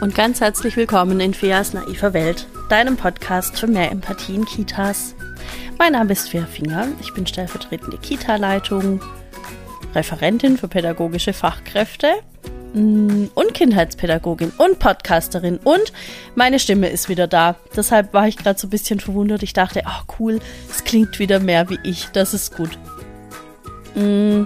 [0.00, 5.14] und ganz herzlich willkommen in Feas naiver Welt, deinem Podcast für mehr Empathie in Kitas.
[5.78, 9.02] Mein Name ist Fea Finger, ich bin stellvertretende Kita-Leitung,
[9.94, 12.08] Referentin für pädagogische Fachkräfte
[12.72, 15.92] mm, und Kindheitspädagogin und Podcasterin und
[16.34, 17.56] meine Stimme ist wieder da.
[17.76, 19.42] Deshalb war ich gerade so ein bisschen verwundert.
[19.42, 22.78] Ich dachte, ach cool, es klingt wieder mehr wie ich, das ist gut.
[23.94, 24.44] Mm,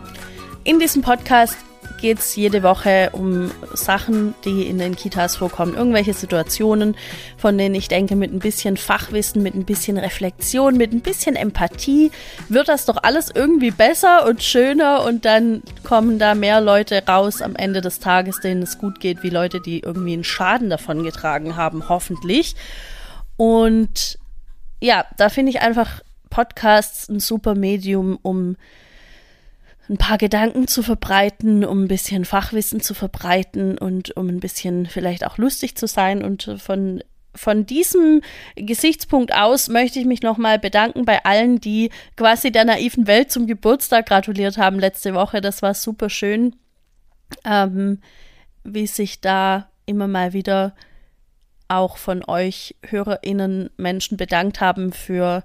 [0.64, 1.56] in diesem Podcast
[2.00, 5.74] geht es jede Woche um Sachen, die in den Kitas vorkommen.
[5.74, 6.96] Irgendwelche Situationen,
[7.36, 11.36] von denen ich denke, mit ein bisschen Fachwissen, mit ein bisschen Reflexion, mit ein bisschen
[11.36, 12.10] Empathie
[12.48, 17.42] wird das doch alles irgendwie besser und schöner und dann kommen da mehr Leute raus
[17.42, 21.02] am Ende des Tages, denen es gut geht, wie Leute, die irgendwie einen Schaden davon
[21.02, 22.54] getragen haben, hoffentlich.
[23.36, 24.18] Und
[24.80, 28.56] ja, da finde ich einfach Podcasts ein super Medium, um
[29.88, 34.86] ein paar Gedanken zu verbreiten, um ein bisschen Fachwissen zu verbreiten und um ein bisschen
[34.86, 36.24] vielleicht auch lustig zu sein.
[36.24, 37.02] Und von,
[37.34, 38.22] von diesem
[38.56, 43.46] Gesichtspunkt aus möchte ich mich nochmal bedanken bei allen, die quasi der naiven Welt zum
[43.46, 45.40] Geburtstag gratuliert haben letzte Woche.
[45.40, 46.56] Das war super schön,
[47.44, 48.00] ähm,
[48.62, 50.74] wie sich da immer mal wieder
[51.68, 55.44] auch von euch HörerInnen Menschen bedankt haben für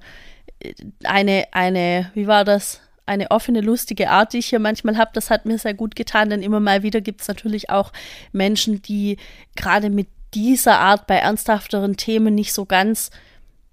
[1.03, 2.81] eine, eine, wie war das?
[3.09, 5.11] Eine offene, lustige Art, die ich hier manchmal habe.
[5.13, 7.91] Das hat mir sehr gut getan, denn immer mal wieder gibt es natürlich auch
[8.31, 9.17] Menschen, die
[9.55, 13.09] gerade mit dieser Art bei ernsthafteren Themen nicht so ganz,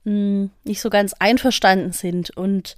[0.05, 2.31] mh, hm, nicht so ganz einverstanden sind.
[2.31, 2.77] Und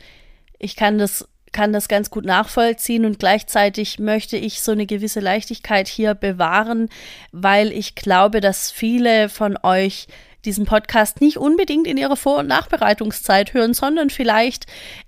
[0.59, 5.21] ich kann das kann das ganz gut nachvollziehen und gleichzeitig möchte ich so eine gewisse
[5.21, 6.91] Leichtigkeit hier bewahren,
[7.33, 10.09] weil ich glaube, dass viele von euch
[10.45, 14.67] diesen Podcast nicht unbedingt in ihrer Vor- und Nachbereitungszeit hören, sondern vielleicht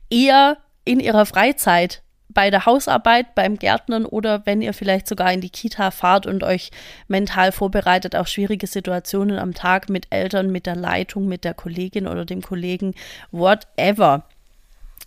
[0.09, 5.41] eher in ihrer Freizeit bei der Hausarbeit, beim Gärtnern oder wenn ihr vielleicht sogar in
[5.41, 6.71] die Kita fahrt und euch
[7.09, 12.07] mental vorbereitet auf schwierige Situationen am Tag mit Eltern, mit der Leitung, mit der Kollegin
[12.07, 12.95] oder dem Kollegen,
[13.33, 14.23] whatever.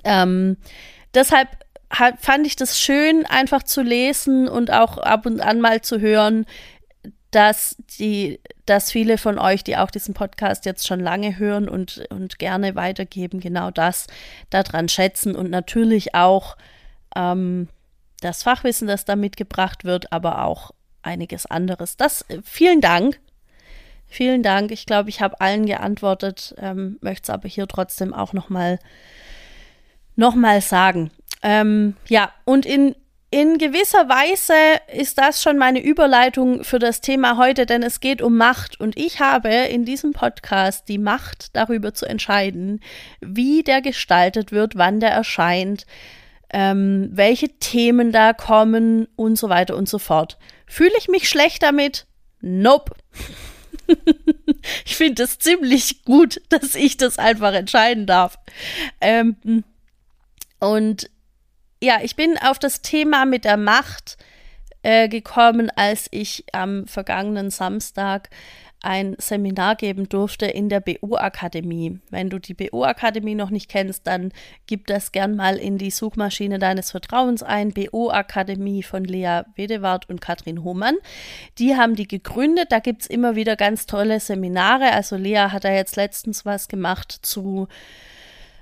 [0.03, 0.57] Ähm,
[1.13, 1.47] deshalb
[2.19, 6.45] fand ich das schön, einfach zu lesen und auch ab und an mal zu hören,
[7.35, 12.05] dass die, dass viele von euch, die auch diesen Podcast jetzt schon lange hören und,
[12.09, 14.07] und gerne weitergeben, genau das
[14.49, 16.55] daran schätzen und natürlich auch
[17.15, 17.67] ähm,
[18.21, 21.97] das Fachwissen, das da mitgebracht wird, aber auch einiges anderes.
[21.97, 23.19] Das äh, vielen Dank.
[24.07, 24.71] Vielen Dank.
[24.71, 28.79] Ich glaube, ich habe allen geantwortet, ähm, möchte es aber hier trotzdem auch nochmal
[30.15, 31.09] noch mal sagen.
[31.41, 32.95] Ähm, ja, und in
[33.33, 34.53] in gewisser Weise
[34.95, 38.95] ist das schon meine Überleitung für das Thema heute, denn es geht um Macht und
[38.95, 42.79] ich habe in diesem Podcast die Macht darüber zu entscheiden,
[43.21, 45.87] wie der gestaltet wird, wann der erscheint,
[46.51, 50.37] ähm, welche Themen da kommen und so weiter und so fort.
[50.67, 52.05] Fühle ich mich schlecht damit?
[52.39, 52.93] Nope.
[54.85, 58.37] ich finde es ziemlich gut, dass ich das einfach entscheiden darf.
[59.01, 59.63] Ähm,
[60.59, 61.09] und
[61.83, 64.17] ja, ich bin auf das Thema mit der Macht
[64.83, 68.29] äh, gekommen, als ich am vergangenen Samstag
[68.81, 71.99] ein Seminar geben durfte in der BU-Akademie.
[72.09, 74.31] Wenn du die BU-Akademie noch nicht kennst, dann
[74.65, 77.73] gib das gern mal in die Suchmaschine deines Vertrauens ein.
[77.73, 80.95] BU-Akademie von Lea Wedewart und Katrin Hohmann.
[81.59, 82.71] Die haben die gegründet.
[82.71, 84.91] Da gibt es immer wieder ganz tolle Seminare.
[84.91, 87.67] Also Lea hat da jetzt letztens was gemacht zu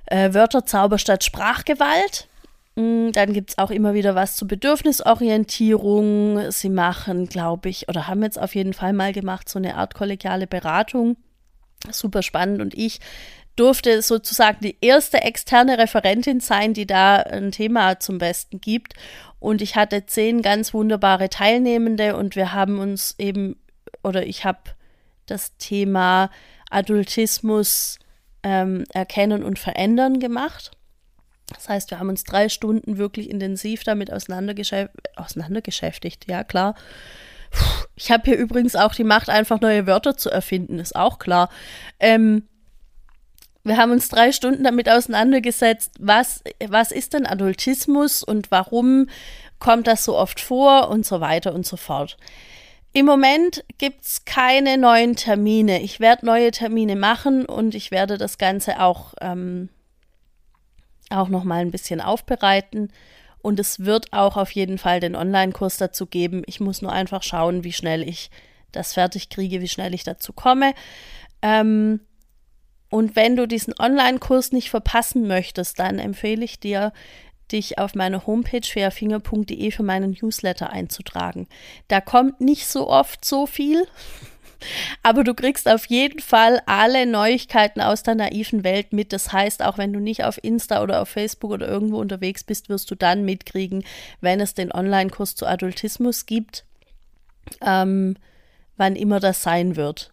[0.07, 2.27] äh, Wörterzauber statt Sprachgewalt.
[2.75, 6.51] Mm, dann gibt es auch immer wieder was zur Bedürfnisorientierung.
[6.51, 9.93] Sie machen, glaube ich, oder haben jetzt auf jeden Fall mal gemacht, so eine Art
[9.93, 11.17] kollegiale Beratung.
[11.91, 12.61] Super spannend.
[12.61, 12.99] Und ich
[13.55, 18.93] durfte sozusagen die erste externe Referentin sein, die da ein Thema zum Besten gibt.
[19.39, 23.57] Und ich hatte zehn ganz wunderbare Teilnehmende und wir haben uns eben,
[24.03, 24.59] oder ich habe
[25.25, 26.29] das Thema
[26.69, 27.99] Adultismus
[28.43, 30.71] ähm, erkennen und verändern gemacht.
[31.53, 36.29] Das heißt, wir haben uns drei Stunden wirklich intensiv damit auseinandergeschäftigt.
[36.29, 36.75] Ja, klar.
[37.95, 41.49] Ich habe hier übrigens auch die Macht, einfach neue Wörter zu erfinden, ist auch klar.
[41.99, 42.47] Ähm,
[43.63, 49.07] wir haben uns drei Stunden damit auseinandergesetzt, was, was ist denn Adultismus und warum
[49.59, 52.17] kommt das so oft vor und so weiter und so fort.
[52.93, 55.81] Im Moment gibt es keine neuen Termine.
[55.81, 59.69] Ich werde neue Termine machen und ich werde das Ganze auch ähm,
[61.11, 62.91] auch noch mal ein bisschen aufbereiten.
[63.41, 66.43] Und es wird auch auf jeden Fall den Online-Kurs dazu geben.
[66.45, 68.29] Ich muss nur einfach schauen, wie schnell ich
[68.71, 70.73] das fertig kriege, wie schnell ich dazu komme.
[71.41, 72.01] Ähm,
[72.89, 76.93] und wenn du diesen Online-Kurs nicht verpassen möchtest, dann empfehle ich dir,
[77.51, 81.47] dich auf meine Homepage fairfinger.de für meinen Newsletter einzutragen.
[81.87, 83.87] Da kommt nicht so oft so viel.
[85.03, 89.13] Aber du kriegst auf jeden Fall alle Neuigkeiten aus der naiven Welt mit.
[89.13, 92.69] Das heißt, auch wenn du nicht auf Insta oder auf Facebook oder irgendwo unterwegs bist,
[92.69, 93.83] wirst du dann mitkriegen,
[94.21, 96.65] wenn es den Online-Kurs zu Adultismus gibt,
[97.61, 98.15] ähm,
[98.77, 100.11] wann immer das sein wird.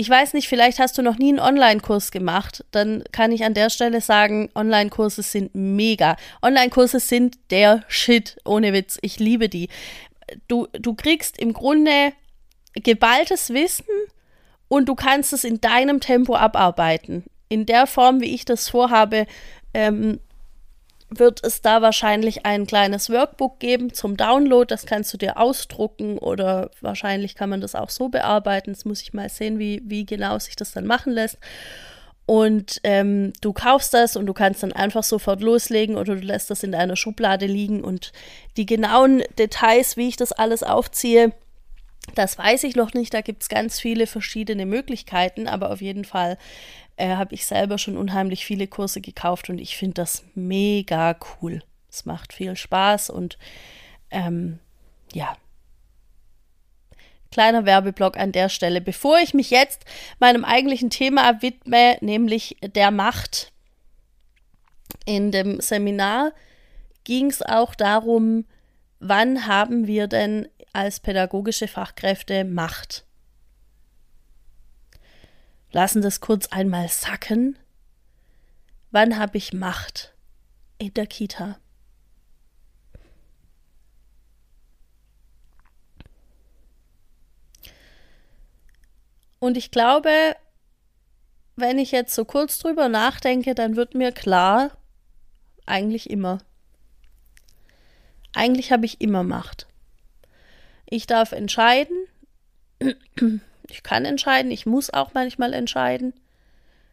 [0.00, 2.64] Ich weiß nicht, vielleicht hast du noch nie einen Online-Kurs gemacht.
[2.70, 6.16] Dann kann ich an der Stelle sagen, Online-Kurse sind mega.
[6.40, 8.96] Online-Kurse sind der Shit, ohne Witz.
[9.02, 9.68] Ich liebe die.
[10.48, 12.12] Du, du kriegst im Grunde
[12.74, 13.84] geballtes Wissen
[14.68, 17.24] und du kannst es in deinem Tempo abarbeiten.
[17.48, 19.26] In der Form, wie ich das vorhabe,
[19.74, 20.20] ähm,
[21.10, 24.66] wird es da wahrscheinlich ein kleines Workbook geben zum Download.
[24.66, 28.72] Das kannst du dir ausdrucken oder wahrscheinlich kann man das auch so bearbeiten.
[28.72, 31.38] Das muss ich mal sehen, wie, wie genau sich das dann machen lässt.
[32.30, 36.48] Und ähm, du kaufst das und du kannst dann einfach sofort loslegen oder du lässt
[36.48, 37.82] das in deiner Schublade liegen.
[37.82, 38.12] Und
[38.56, 41.32] die genauen Details, wie ich das alles aufziehe,
[42.14, 43.12] das weiß ich noch nicht.
[43.14, 46.38] Da gibt es ganz viele verschiedene Möglichkeiten, aber auf jeden Fall
[46.94, 51.64] äh, habe ich selber schon unheimlich viele Kurse gekauft und ich finde das mega cool.
[51.90, 53.38] Es macht viel Spaß und
[54.12, 54.60] ähm,
[55.12, 55.36] ja.
[57.30, 58.80] Kleiner Werbeblock an der Stelle.
[58.80, 59.84] Bevor ich mich jetzt
[60.18, 63.52] meinem eigentlichen Thema widme, nämlich der Macht.
[65.06, 66.32] In dem Seminar
[67.04, 68.44] ging es auch darum,
[68.98, 73.04] wann haben wir denn als pädagogische Fachkräfte Macht?
[75.72, 77.58] lassen das kurz einmal sacken.
[78.90, 80.14] Wann habe ich Macht
[80.78, 81.58] in der Kita?
[89.40, 90.36] Und ich glaube,
[91.56, 94.70] wenn ich jetzt so kurz drüber nachdenke, dann wird mir klar,
[95.66, 96.38] eigentlich immer.
[98.32, 99.66] Eigentlich habe ich immer Macht.
[100.86, 101.96] Ich darf entscheiden,
[103.68, 106.12] ich kann entscheiden, ich muss auch manchmal entscheiden.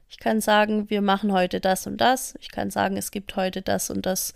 [0.10, 2.36] Ich kann sagen, wir machen heute das und das.
[2.40, 4.34] Ich kann sagen, es gibt heute das und das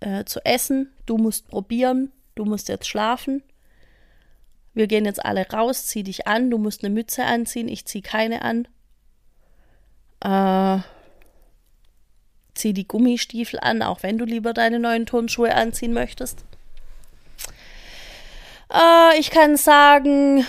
[0.00, 0.92] äh, zu essen.
[1.06, 2.12] Du musst probieren.
[2.34, 3.42] Du musst jetzt schlafen.
[4.74, 5.86] Wir gehen jetzt alle raus.
[5.86, 6.50] Zieh dich an.
[6.50, 7.68] Du musst eine Mütze anziehen.
[7.68, 8.68] Ich zieh keine an.
[10.20, 10.82] Äh,
[12.54, 16.44] zieh die Gummistiefel an, auch wenn du lieber deine neuen Turnschuhe anziehen möchtest.
[18.72, 20.44] Äh, ich kann sagen,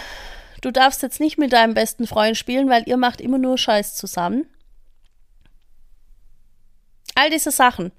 [0.62, 3.96] du darfst jetzt nicht mit deinem besten Freund spielen, weil ihr macht immer nur Scheiß
[3.96, 4.46] zusammen.
[7.20, 7.92] All diese Sachen.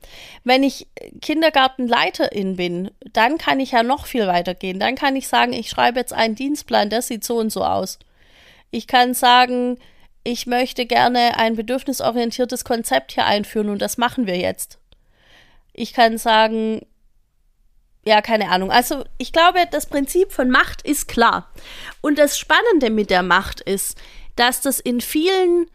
[0.44, 0.88] Wenn ich
[1.20, 4.80] Kindergartenleiterin bin, dann kann ich ja noch viel weiter gehen.
[4.80, 7.98] Dann kann ich sagen, ich schreibe jetzt einen Dienstplan, der sieht so und so aus.
[8.70, 9.78] Ich kann sagen,
[10.24, 14.78] ich möchte gerne ein bedürfnisorientiertes Konzept hier einführen und das machen wir jetzt.
[15.74, 16.80] Ich kann sagen,
[18.06, 18.70] ja, keine Ahnung.
[18.70, 21.50] Also ich glaube, das Prinzip von Macht ist klar.
[22.00, 23.98] Und das Spannende mit der Macht ist,
[24.36, 25.66] dass das in vielen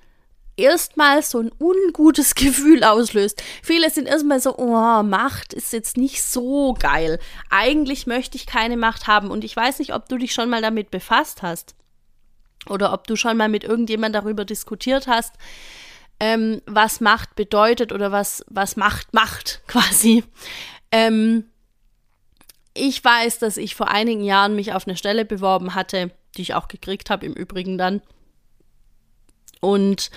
[0.57, 3.41] erstmal so ein ungutes Gefühl auslöst.
[3.63, 7.19] Viele sind erstmal so, oh, Macht ist jetzt nicht so geil.
[7.49, 9.31] Eigentlich möchte ich keine Macht haben.
[9.31, 11.75] Und ich weiß nicht, ob du dich schon mal damit befasst hast.
[12.67, 15.35] Oder ob du schon mal mit irgendjemand darüber diskutiert hast,
[16.19, 20.23] ähm, was Macht bedeutet oder was, was Macht macht, quasi.
[20.91, 21.45] Ähm,
[22.73, 26.53] ich weiß, dass ich vor einigen Jahren mich auf eine Stelle beworben hatte, die ich
[26.53, 28.01] auch gekriegt habe, im Übrigen dann.
[29.61, 30.09] Und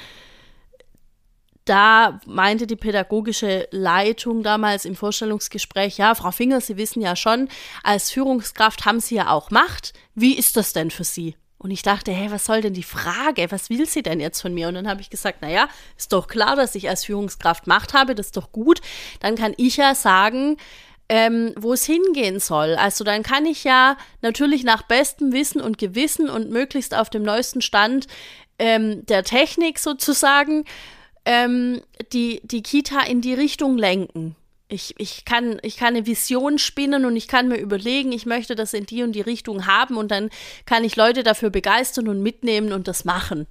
[1.69, 7.49] da meinte die pädagogische Leitung damals im Vorstellungsgespräch, ja, Frau Finger, Sie wissen ja schon,
[7.83, 9.93] als Führungskraft haben Sie ja auch Macht.
[10.15, 11.37] Wie ist das denn für Sie?
[11.59, 13.51] Und ich dachte, hey, was soll denn die Frage?
[13.51, 14.69] Was will sie denn jetzt von mir?
[14.69, 18.15] Und dann habe ich gesagt, naja, ist doch klar, dass ich als Führungskraft Macht habe,
[18.15, 18.81] das ist doch gut.
[19.19, 20.57] Dann kann ich ja sagen,
[21.09, 22.77] ähm, wo es hingehen soll.
[22.77, 27.25] Also dann kann ich ja natürlich nach bestem Wissen und Gewissen und möglichst auf dem
[27.25, 28.07] neuesten Stand
[28.61, 30.65] ähm, der Technik sozusagen
[31.29, 31.83] ähm,
[32.15, 34.35] die, die Kita in die Richtung lenken.
[34.69, 38.55] Ich, ich, kann, ich kann eine Vision spinnen und ich kann mir überlegen, ich möchte
[38.55, 40.31] das in die und die Richtung haben und dann
[40.65, 43.47] kann ich Leute dafür begeistern und mitnehmen und das machen.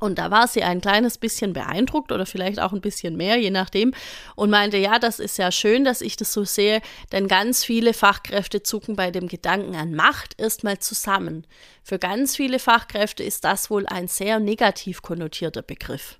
[0.00, 3.50] Und da war sie ein kleines bisschen beeindruckt oder vielleicht auch ein bisschen mehr, je
[3.50, 3.94] nachdem,
[4.34, 7.94] und meinte, ja, das ist ja schön, dass ich das so sehe, denn ganz viele
[7.94, 11.46] Fachkräfte zucken bei dem Gedanken an Macht erstmal zusammen.
[11.82, 16.18] Für ganz viele Fachkräfte ist das wohl ein sehr negativ konnotierter Begriff.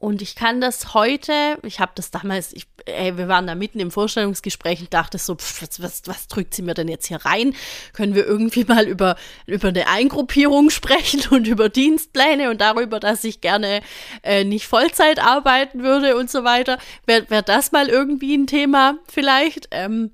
[0.00, 3.80] Und ich kann das heute, ich habe das damals, ich, ey, wir waren da mitten
[3.80, 7.18] im Vorstellungsgespräch und dachte so, pff, was, was, was drückt sie mir denn jetzt hier
[7.18, 7.54] rein?
[7.92, 13.24] Können wir irgendwie mal über, über eine Eingruppierung sprechen und über Dienstpläne und darüber, dass
[13.24, 13.82] ich gerne
[14.22, 16.78] äh, nicht Vollzeit arbeiten würde und so weiter?
[17.04, 19.68] Wäre wär das mal irgendwie ein Thema vielleicht?
[19.70, 20.12] Ähm,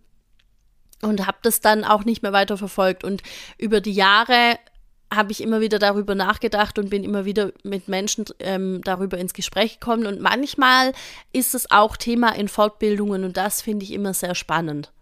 [1.00, 3.04] und habe das dann auch nicht mehr weiter verfolgt.
[3.04, 3.22] Und
[3.56, 4.58] über die Jahre
[5.12, 9.34] habe ich immer wieder darüber nachgedacht und bin immer wieder mit Menschen ähm, darüber ins
[9.34, 10.06] Gespräch gekommen.
[10.06, 10.92] Und manchmal
[11.32, 14.92] ist es auch Thema in Fortbildungen und das finde ich immer sehr spannend.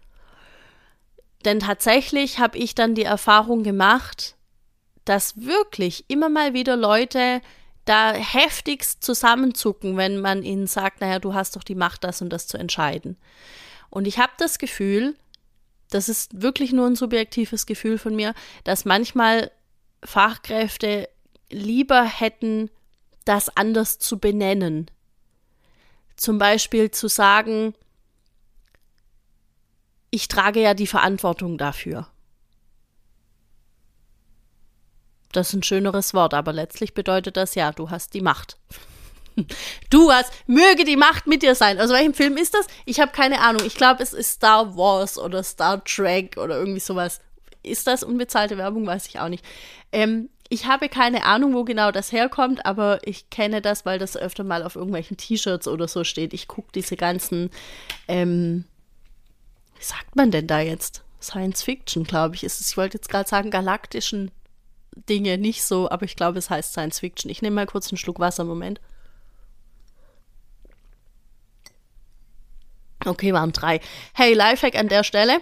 [1.43, 4.35] Denn tatsächlich habe ich dann die Erfahrung gemacht,
[5.05, 7.41] dass wirklich immer mal wieder Leute
[7.85, 12.29] da heftigst zusammenzucken, wenn man ihnen sagt, naja, du hast doch die Macht, das und
[12.29, 13.15] das zu entscheiden.
[13.91, 15.15] Und ich habe das Gefühl,
[15.91, 18.33] das ist wirklich nur ein subjektives Gefühl von mir,
[18.63, 19.51] dass manchmal
[20.05, 21.09] Fachkräfte
[21.49, 22.69] lieber hätten,
[23.25, 24.89] das anders zu benennen.
[26.15, 27.73] Zum Beispiel zu sagen,
[30.11, 32.07] ich trage ja die Verantwortung dafür.
[35.31, 38.57] Das ist ein schöneres Wort, aber letztlich bedeutet das ja, du hast die Macht.
[39.89, 41.81] Du hast, möge die Macht mit dir sein.
[41.81, 42.67] Aus welchem Film ist das?
[42.85, 43.65] Ich habe keine Ahnung.
[43.65, 47.19] Ich glaube, es ist Star Wars oder Star Trek oder irgendwie sowas.
[47.65, 48.85] Ist das unbezahlte Werbung?
[48.87, 49.43] Weiß ich auch nicht.
[49.91, 54.15] Ähm, ich habe keine Ahnung, wo genau das herkommt, aber ich kenne das, weil das
[54.15, 56.33] öfter mal auf irgendwelchen T-Shirts oder so steht.
[56.33, 57.49] Ich gucke diese ganzen,
[58.07, 58.65] ähm,
[59.77, 61.03] wie sagt man denn da jetzt?
[61.21, 62.69] Science Fiction, glaube ich, ist es.
[62.69, 64.29] Ich wollte jetzt gerade sagen, galaktischen
[65.09, 67.31] Dinge nicht so, aber ich glaube, es heißt Science Fiction.
[67.31, 68.79] Ich nehme mal kurz einen Schluck Wasser, Moment.
[73.03, 73.81] Okay, waren drei.
[74.13, 75.39] Hey, Lifehack an der Stelle.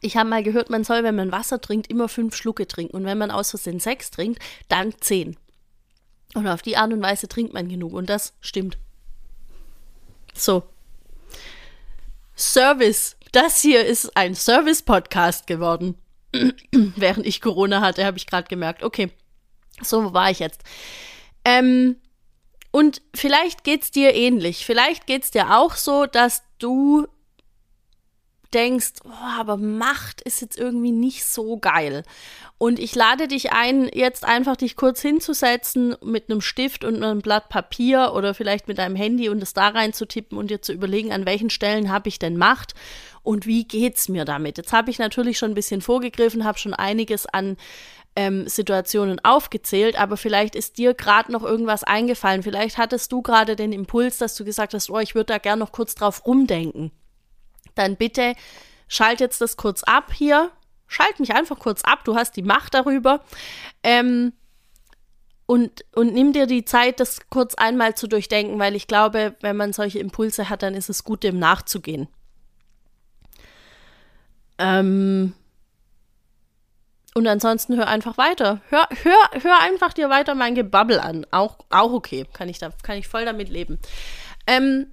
[0.00, 2.96] Ich habe mal gehört, man soll, wenn man Wasser trinkt, immer fünf Schlucke trinken.
[2.96, 5.36] Und wenn man aus Versehen sechs trinkt, dann zehn.
[6.34, 7.92] Und auf die Art und Weise trinkt man genug.
[7.92, 8.78] Und das stimmt.
[10.34, 10.64] So.
[12.36, 13.16] Service.
[13.32, 15.96] Das hier ist ein Service-Podcast geworden.
[16.72, 19.10] Während ich Corona hatte, habe ich gerade gemerkt, okay,
[19.82, 20.62] so war ich jetzt.
[21.44, 21.96] Ähm,
[22.70, 24.66] und vielleicht geht's dir ähnlich.
[24.66, 27.06] Vielleicht geht's dir auch so, dass du
[28.56, 32.02] denkst, oh, aber Macht ist jetzt irgendwie nicht so geil.
[32.58, 37.20] Und ich lade dich ein, jetzt einfach dich kurz hinzusetzen mit einem Stift und einem
[37.20, 41.12] Blatt Papier oder vielleicht mit deinem Handy und es da reinzutippen und dir zu überlegen,
[41.12, 42.74] an welchen Stellen habe ich denn Macht
[43.22, 44.56] und wie geht's mir damit.
[44.56, 47.58] Jetzt habe ich natürlich schon ein bisschen vorgegriffen, habe schon einiges an
[48.16, 52.42] ähm, Situationen aufgezählt, aber vielleicht ist dir gerade noch irgendwas eingefallen.
[52.42, 55.58] Vielleicht hattest du gerade den Impuls, dass du gesagt hast, oh, ich würde da gern
[55.58, 56.90] noch kurz drauf rumdenken.
[57.76, 58.34] Dann bitte
[58.88, 60.50] schalt jetzt das kurz ab hier.
[60.88, 63.24] Schalt mich einfach kurz ab, du hast die Macht darüber.
[63.82, 64.32] Ähm,
[65.46, 69.56] und, und nimm dir die Zeit, das kurz einmal zu durchdenken, weil ich glaube, wenn
[69.56, 72.08] man solche Impulse hat, dann ist es gut, dem nachzugehen.
[74.58, 75.34] Ähm,
[77.14, 78.60] und ansonsten hör einfach weiter.
[78.68, 81.26] Hör, hör, hör einfach dir weiter mein Gebabbel an.
[81.30, 82.26] Auch, auch okay.
[82.32, 83.78] Kann ich, da, kann ich voll damit leben.
[84.46, 84.92] Ähm,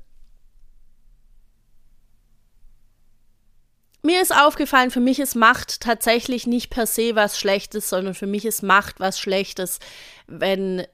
[4.03, 8.27] mir ist aufgefallen, für mich ist Macht tatsächlich nicht per se was Schlechtes, sondern für
[8.27, 9.79] mich ist Macht was Schlechtes,
[10.27, 10.85] wenn,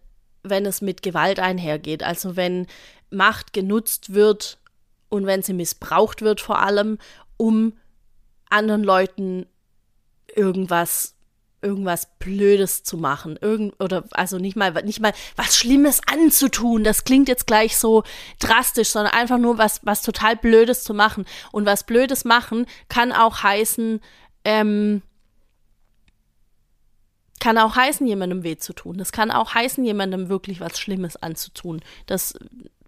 [0.43, 2.03] wenn es mit Gewalt einhergeht.
[2.03, 2.67] Also wenn
[3.09, 4.59] Macht genutzt wird
[5.09, 6.99] und wenn sie missbraucht wird vor allem,
[7.37, 7.73] um
[8.49, 9.47] anderen Leuten
[10.35, 11.15] irgendwas
[11.61, 13.37] irgendwas Blödes zu machen.
[13.41, 16.83] Irgend, oder also nicht mal, nicht mal was Schlimmes anzutun.
[16.83, 18.03] Das klingt jetzt gleich so
[18.39, 21.25] drastisch, sondern einfach nur was, was total Blödes zu machen.
[21.51, 23.99] Und was Blödes machen kann auch heißen,
[24.45, 25.01] ähm,
[27.39, 28.97] kann auch heißen, jemandem weh zu tun.
[28.97, 31.81] Das kann auch heißen, jemandem wirklich was Schlimmes anzutun.
[32.05, 32.33] Das,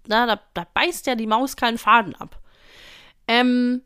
[0.08, 2.42] na, da, da beißt ja die Maus keinen Faden ab.
[3.28, 3.82] Ähm,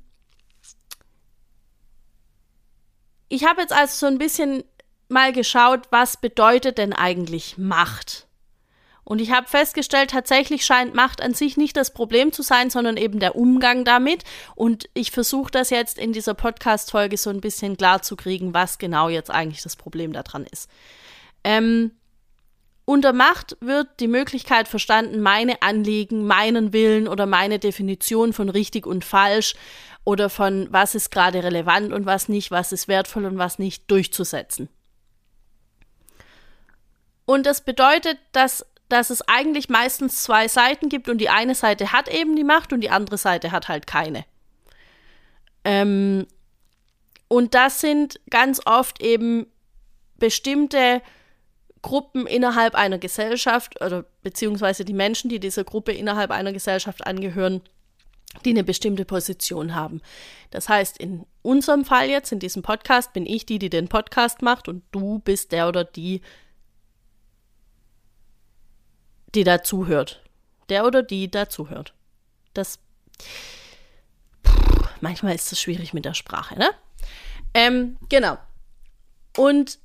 [3.30, 4.64] ich habe jetzt also so ein bisschen
[5.08, 8.28] mal geschaut, was bedeutet denn eigentlich Macht?
[9.06, 12.98] Und ich habe festgestellt, tatsächlich scheint Macht an sich nicht das Problem zu sein, sondern
[12.98, 14.24] eben der Umgang damit.
[14.56, 18.80] Und ich versuche das jetzt in dieser Podcast-Folge so ein bisschen klar zu kriegen, was
[18.80, 20.70] genau jetzt eigentlich das Problem daran ist.
[21.44, 21.92] Ähm,
[22.86, 28.88] unter Macht wird die Möglichkeit verstanden, meine Anliegen, meinen Willen oder meine Definition von richtig
[28.88, 29.56] und falsch
[30.04, 33.90] oder von was ist gerade relevant und was nicht, was ist wertvoll und was nicht
[33.90, 34.70] durchzusetzen.
[37.26, 41.92] Und das bedeutet, dass, dass es eigentlich meistens zwei Seiten gibt und die eine Seite
[41.92, 44.26] hat eben die Macht und die andere Seite hat halt keine.
[45.64, 46.28] Ähm,
[47.28, 49.48] und das sind ganz oft eben
[50.18, 51.02] bestimmte
[51.82, 57.62] Gruppen innerhalb einer Gesellschaft oder beziehungsweise die Menschen, die dieser Gruppe innerhalb einer Gesellschaft angehören,
[58.44, 60.02] die eine bestimmte Position haben.
[60.52, 64.42] Das heißt, in unserem Fall jetzt, in diesem Podcast, bin ich die, die den Podcast
[64.42, 66.22] macht und du bist der oder die,
[69.36, 70.22] die dazuhört.
[70.70, 71.94] Der oder die dazuhört.
[72.54, 72.80] Das.
[75.02, 76.70] Manchmal ist es schwierig mit der Sprache, ne?
[77.54, 78.38] Ähm, genau.
[79.38, 79.80] Und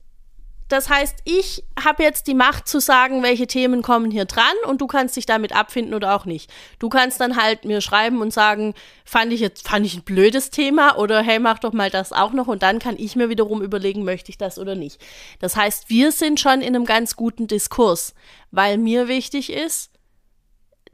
[0.71, 4.81] das heißt, ich habe jetzt die Macht zu sagen, welche Themen kommen hier dran und
[4.81, 6.49] du kannst dich damit abfinden oder auch nicht.
[6.79, 8.75] Du kannst dann halt mir schreiben und sagen,
[9.05, 12.33] fand ich jetzt, fand ich ein blödes Thema oder hey, mach doch mal das auch
[12.33, 15.05] noch und dann kann ich mir wiederum überlegen, möchte ich das oder nicht.
[15.41, 18.15] Das heißt, wir sind schon in einem ganz guten Diskurs,
[18.53, 19.91] weil mir wichtig ist,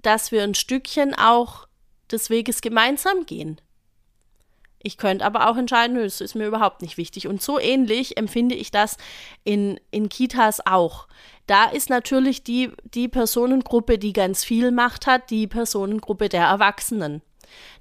[0.01, 1.69] dass wir ein Stückchen auch
[2.11, 3.61] des Weges gemeinsam gehen.
[4.87, 7.27] Ich könnte aber auch entscheiden, das ist mir überhaupt nicht wichtig.
[7.27, 8.99] Und so ähnlich empfinde ich das
[9.43, 11.09] in, in Kitas auch.
[11.49, 17.21] Da ist natürlich die, die Personengruppe, die ganz viel Macht hat, die Personengruppe der Erwachsenen.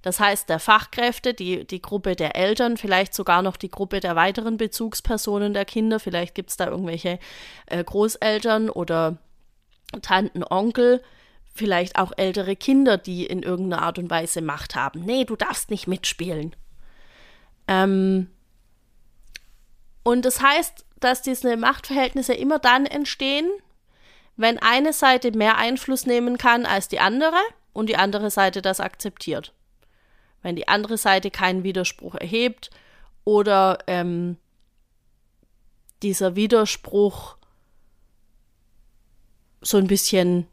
[0.01, 4.15] Das heißt, der Fachkräfte, die, die Gruppe der Eltern, vielleicht sogar noch die Gruppe der
[4.15, 7.19] weiteren Bezugspersonen der Kinder, vielleicht gibt es da irgendwelche
[7.67, 9.17] äh, Großeltern oder
[10.01, 11.03] Tanten, Onkel,
[11.53, 15.01] vielleicht auch ältere Kinder, die in irgendeiner Art und Weise Macht haben.
[15.05, 16.55] Nee, du darfst nicht mitspielen.
[17.67, 18.29] Ähm,
[20.03, 23.49] und das heißt, dass diese Machtverhältnisse immer dann entstehen,
[24.37, 27.39] wenn eine Seite mehr Einfluss nehmen kann als die andere
[27.73, 29.53] und die andere Seite das akzeptiert.
[30.41, 32.69] Wenn die andere Seite keinen Widerspruch erhebt
[33.23, 34.37] oder ähm,
[36.03, 37.37] dieser Widerspruch
[39.61, 40.47] so ein bisschen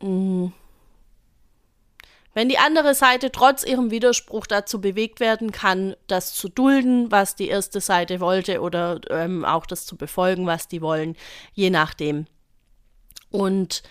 [0.00, 0.52] mh, mm,
[2.34, 7.36] wenn die andere Seite trotz ihrem Widerspruch dazu bewegt werden kann, das zu dulden, was
[7.36, 11.16] die erste Seite wollte, oder ähm, auch das zu befolgen, was die wollen,
[11.52, 12.26] je nachdem.
[13.30, 13.82] Und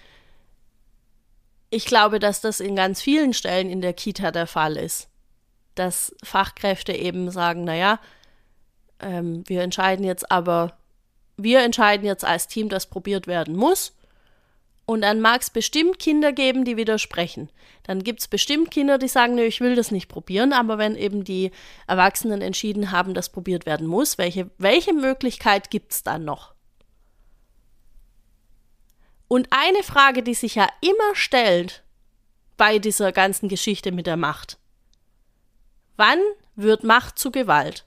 [1.69, 5.09] ich glaube, dass das in ganz vielen Stellen in der Kita der Fall ist.
[5.73, 8.00] Dass Fachkräfte eben sagen, naja,
[9.00, 10.77] ähm, wir entscheiden jetzt aber,
[11.35, 13.93] wir entscheiden jetzt als Team, das probiert werden muss.
[14.86, 17.50] Und dann mag es bestimmt Kinder geben, die widersprechen.
[17.84, 20.96] Dann gibt es bestimmt Kinder, die sagen, nö, ich will das nicht probieren, aber wenn
[20.96, 21.52] eben die
[21.88, 26.54] Erwachsenen entschieden haben, dass probiert werden muss, welche, welche Möglichkeit gibt es dann noch?
[29.30, 31.84] Und eine Frage, die sich ja immer stellt
[32.58, 34.58] bei dieser ganzen Geschichte mit der Macht.
[35.96, 36.19] Wann
[36.56, 37.86] wird Macht zu Gewalt?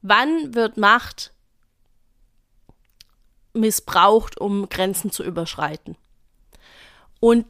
[0.00, 1.32] Wann wird Macht
[3.52, 5.96] missbraucht, um Grenzen zu überschreiten?
[7.20, 7.46] Und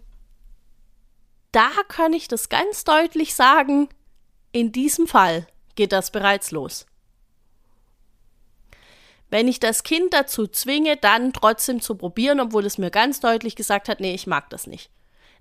[1.53, 3.89] da kann ich das ganz deutlich sagen,
[4.53, 6.87] in diesem Fall geht das bereits los.
[9.29, 13.57] Wenn ich das Kind dazu zwinge, dann trotzdem zu probieren, obwohl es mir ganz deutlich
[13.57, 14.91] gesagt hat, nee, ich mag das nicht.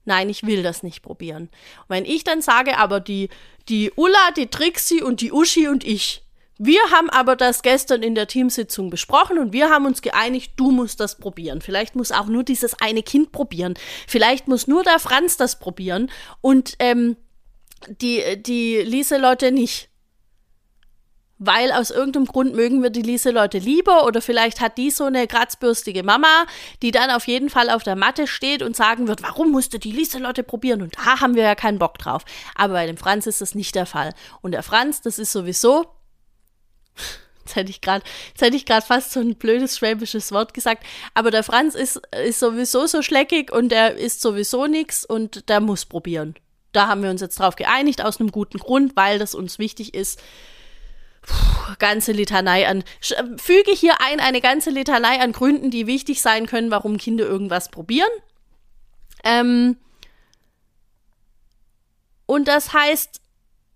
[0.06, 1.44] Nein, ich will das nicht probieren.
[1.44, 3.30] Und wenn ich dann sage, aber die,
[3.70, 6.25] die Ulla, die Trixie und die Uschi und ich,
[6.58, 10.72] wir haben aber das gestern in der Teamsitzung besprochen und wir haben uns geeinigt, du
[10.72, 11.62] musst das probieren.
[11.62, 13.74] Vielleicht muss auch nur dieses eine Kind probieren.
[14.08, 17.18] Vielleicht muss nur der Franz das probieren und ähm,
[17.88, 19.90] die, die Lieselotte nicht.
[21.38, 25.28] Weil aus irgendeinem Grund mögen wir die Lieselotte lieber oder vielleicht hat die so eine
[25.28, 26.46] kratzbürstige Mama,
[26.82, 29.92] die dann auf jeden Fall auf der Matte steht und sagen wird, warum musste die
[29.92, 30.82] Lieselotte probieren?
[30.82, 32.24] Und da haben wir ja keinen Bock drauf.
[32.56, 34.14] Aber bei dem Franz ist das nicht der Fall.
[34.42, 35.86] Und der Franz, das ist sowieso
[37.46, 37.72] Jetzt hätte
[38.56, 40.84] ich gerade, fast so ein blödes schwäbisches Wort gesagt.
[41.14, 45.60] Aber der Franz ist, ist sowieso so schleckig und der isst sowieso nichts und der
[45.60, 46.36] muss probieren.
[46.72, 49.94] Da haben wir uns jetzt drauf geeinigt, aus einem guten Grund, weil das uns wichtig
[49.94, 50.20] ist.
[51.22, 52.84] Puh, ganze Litanei an.
[53.38, 57.70] Füge hier ein eine ganze Litanei an Gründen, die wichtig sein können, warum Kinder irgendwas
[57.70, 58.10] probieren.
[59.24, 59.78] Ähm,
[62.26, 63.22] und das heißt,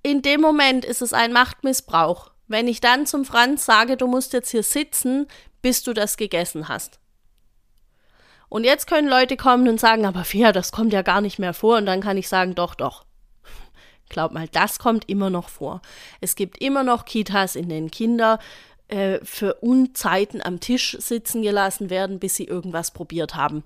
[0.01, 2.31] in dem Moment ist es ein Machtmissbrauch.
[2.49, 5.27] Wenn ich dann zum Franz sage, du musst jetzt hier sitzen,
[5.61, 6.99] bis du das gegessen hast.
[8.49, 11.53] Und jetzt können Leute kommen und sagen, aber Fia, das kommt ja gar nicht mehr
[11.53, 11.77] vor.
[11.77, 13.05] Und dann kann ich sagen, doch, doch.
[14.09, 15.81] Glaub mal, das kommt immer noch vor.
[16.19, 18.39] Es gibt immer noch Kitas, in denen Kinder
[18.87, 23.63] äh, für Unzeiten am Tisch sitzen gelassen werden, bis sie irgendwas probiert haben.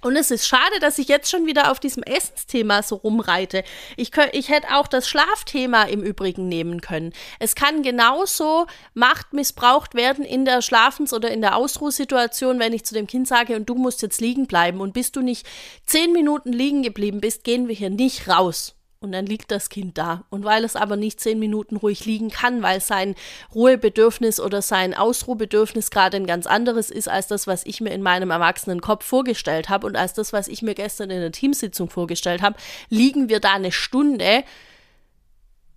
[0.00, 3.64] Und es ist schade, dass ich jetzt schon wieder auf diesem Essensthema so rumreite.
[3.96, 7.12] Ich, könnt, ich hätte auch das Schlafthema im Übrigen nehmen können.
[7.38, 12.84] Es kann genauso Macht missbraucht werden in der Schlafens- oder in der Ausruhsituation, wenn ich
[12.84, 14.80] zu dem Kind sage, und du musst jetzt liegen bleiben.
[14.80, 15.46] Und bis du nicht
[15.86, 18.79] zehn Minuten liegen geblieben bist, gehen wir hier nicht raus.
[19.02, 20.24] Und dann liegt das Kind da.
[20.28, 23.14] Und weil es aber nicht zehn Minuten ruhig liegen kann, weil sein
[23.54, 28.02] Ruhebedürfnis oder sein Ausruhbedürfnis gerade ein ganz anderes ist als das, was ich mir in
[28.02, 31.88] meinem erwachsenen Kopf vorgestellt habe und als das, was ich mir gestern in der Teamsitzung
[31.88, 32.58] vorgestellt habe,
[32.90, 34.44] liegen wir da eine Stunde,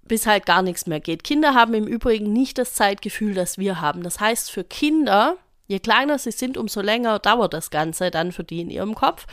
[0.05, 1.23] bis halt gar nichts mehr geht.
[1.23, 4.03] Kinder haben im Übrigen nicht das Zeitgefühl, das wir haben.
[4.03, 8.43] Das heißt, für Kinder Je kleiner sie sind, umso länger dauert das Ganze dann für
[8.43, 9.25] die in ihrem Kopf.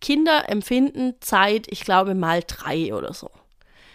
[0.00, 3.30] Kinder empfinden Zeit, ich glaube, mal drei oder so.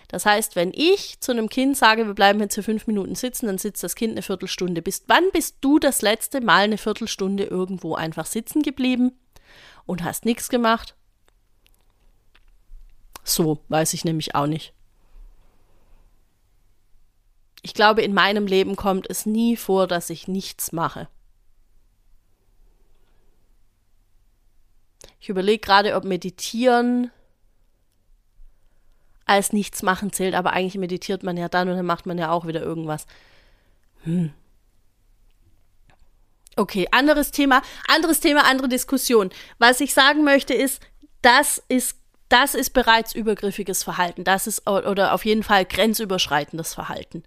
[0.07, 3.47] Das heißt, wenn ich zu einem Kind sage, wir bleiben jetzt für fünf Minuten sitzen,
[3.47, 4.81] dann sitzt das Kind eine Viertelstunde.
[4.83, 9.17] Bis wann bist du das letzte Mal eine Viertelstunde irgendwo einfach sitzen geblieben
[9.85, 10.95] und hast nichts gemacht?
[13.23, 14.73] So, weiß ich nämlich auch nicht.
[17.63, 21.07] Ich glaube, in meinem Leben kommt es nie vor, dass ich nichts mache.
[25.23, 27.09] Ich überlege gerade, ob Meditieren
[29.23, 32.29] als nichts machen zählt, aber eigentlich meditiert man ja dann und dann macht man ja
[32.29, 33.05] auch wieder irgendwas.
[34.03, 34.33] Hm.
[36.57, 39.29] Okay, anderes Thema, anderes Thema, andere Diskussion.
[39.59, 40.81] Was ich sagen möchte ist,
[41.21, 41.95] das ist
[42.27, 44.25] das ist bereits übergriffiges Verhalten.
[44.25, 47.23] Das ist oder auf jeden Fall grenzüberschreitendes Verhalten.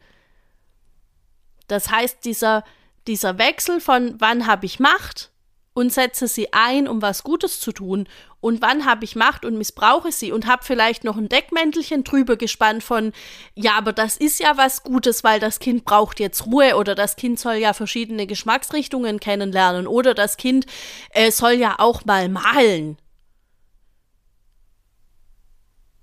[1.66, 2.62] Das heißt, dieser,
[3.06, 5.30] dieser Wechsel von wann habe ich Macht
[5.76, 8.08] und setze sie ein, um was Gutes zu tun,
[8.40, 12.36] und wann habe ich Macht und missbrauche sie und habe vielleicht noch ein Deckmäntelchen drüber
[12.36, 13.12] gespannt von,
[13.54, 17.16] ja, aber das ist ja was Gutes, weil das Kind braucht jetzt Ruhe oder das
[17.16, 20.64] Kind soll ja verschiedene Geschmacksrichtungen kennenlernen oder das Kind
[21.10, 22.96] äh, soll ja auch mal malen.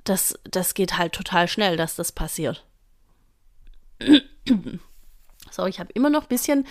[0.04, 2.64] Das, das geht halt total schnell, dass das passiert.
[5.52, 6.66] So, ich habe immer noch ein bisschen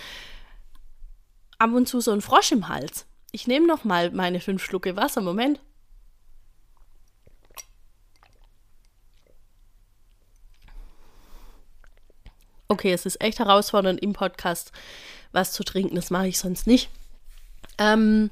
[1.63, 3.05] ab und zu so einen Frosch im Hals.
[3.31, 5.21] Ich nehme noch mal meine fünf Schlucke Wasser.
[5.21, 5.61] Moment.
[12.67, 14.73] Okay, es ist echt herausfordernd im Podcast
[15.31, 15.95] was zu trinken.
[15.95, 16.89] Das mache ich sonst nicht.
[17.77, 18.29] Ähm,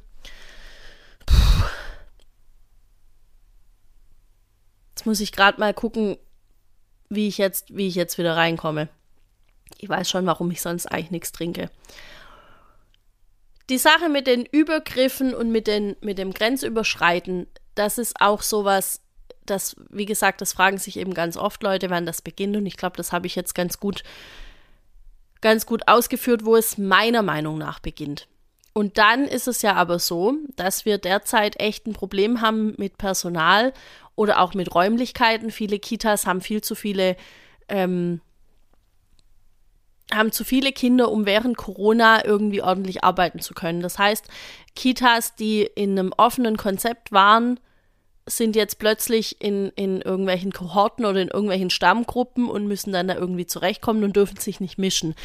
[4.89, 6.17] jetzt muss ich gerade mal gucken,
[7.07, 8.89] wie ich jetzt, wie ich jetzt wieder reinkomme.
[9.77, 11.69] Ich weiß schon, warum ich sonst eigentlich nichts trinke.
[13.71, 18.99] Die Sache mit den Übergriffen und mit, den, mit dem Grenzüberschreiten, das ist auch sowas,
[19.45, 22.57] das, wie gesagt, das fragen sich eben ganz oft Leute, wann das beginnt.
[22.57, 24.03] Und ich glaube, das habe ich jetzt ganz gut,
[25.39, 28.27] ganz gut ausgeführt, wo es meiner Meinung nach beginnt.
[28.73, 32.97] Und dann ist es ja aber so, dass wir derzeit echt ein Problem haben mit
[32.97, 33.71] Personal
[34.15, 35.49] oder auch mit Räumlichkeiten.
[35.49, 37.15] Viele Kitas haben viel zu viele
[37.69, 38.19] ähm,
[40.13, 43.81] haben zu viele Kinder, um während Corona irgendwie ordentlich arbeiten zu können.
[43.81, 44.27] Das heißt,
[44.75, 47.59] Kitas, die in einem offenen Konzept waren,
[48.27, 53.15] sind jetzt plötzlich in, in irgendwelchen Kohorten oder in irgendwelchen Stammgruppen und müssen dann da
[53.15, 55.15] irgendwie zurechtkommen und dürfen sich nicht mischen.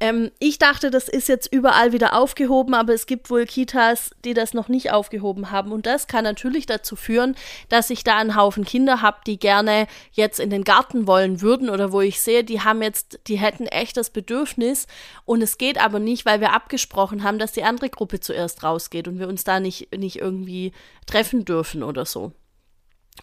[0.00, 4.32] Ähm, ich dachte, das ist jetzt überall wieder aufgehoben, aber es gibt wohl Kitas, die
[4.32, 5.72] das noch nicht aufgehoben haben.
[5.72, 7.34] Und das kann natürlich dazu führen,
[7.68, 11.68] dass ich da einen Haufen Kinder habe, die gerne jetzt in den Garten wollen würden
[11.68, 14.86] oder wo ich sehe, die haben jetzt, die hätten echt das Bedürfnis
[15.24, 19.08] und es geht aber nicht, weil wir abgesprochen haben, dass die andere Gruppe zuerst rausgeht
[19.08, 20.72] und wir uns da nicht, nicht irgendwie
[21.06, 22.32] treffen dürfen oder so.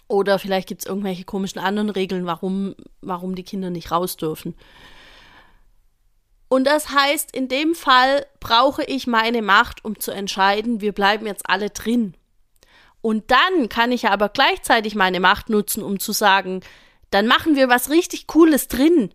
[0.09, 4.55] Oder vielleicht gibt es irgendwelche komischen anderen Regeln, warum, warum die Kinder nicht raus dürfen.
[6.55, 11.27] Und das heißt, in dem Fall brauche ich meine Macht, um zu entscheiden, wir bleiben
[11.27, 12.15] jetzt alle drin.
[13.01, 16.61] Und dann kann ich aber gleichzeitig meine Macht nutzen, um zu sagen,
[17.11, 19.13] dann machen wir was richtig Cooles drin.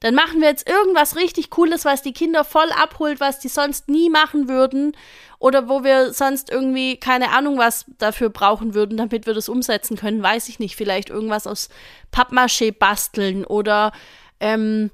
[0.00, 3.88] Dann machen wir jetzt irgendwas richtig Cooles, was die Kinder voll abholt, was die sonst
[3.88, 4.96] nie machen würden.
[5.38, 9.96] Oder wo wir sonst irgendwie keine Ahnung was dafür brauchen würden, damit wir das umsetzen
[9.96, 10.74] können, weiß ich nicht.
[10.74, 11.68] Vielleicht irgendwas aus
[12.12, 13.92] Pappmaché basteln oder
[14.40, 14.90] ähm,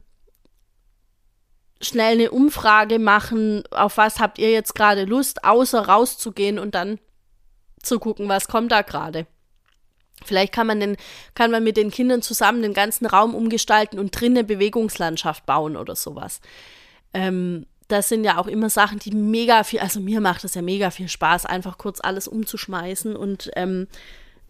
[1.81, 6.99] schnell eine Umfrage machen, auf was habt ihr jetzt gerade Lust, außer rauszugehen und dann
[7.83, 9.27] zu gucken, was kommt da gerade.
[10.25, 10.97] Vielleicht kann man, den,
[11.35, 15.95] kann man mit den Kindern zusammen den ganzen Raum umgestalten und drinnen Bewegungslandschaft bauen oder
[15.95, 16.41] sowas.
[17.15, 20.63] Ähm, das sind ja auch immer Sachen, die mega viel, also mir macht es ja
[20.63, 23.87] mega viel Spaß, einfach kurz alles umzuschmeißen und ähm,